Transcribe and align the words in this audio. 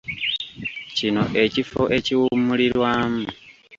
Kino 0.95 1.23
ekifo 1.43 1.81
ekiwummulirwamu. 1.97 3.25